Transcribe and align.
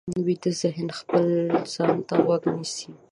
ویده 0.25 0.51
ذهن 0.61 0.87
خپل 0.99 1.25
ځان 1.73 1.95
ته 2.07 2.15
غوږ 2.23 2.43
نیسي 2.55 2.89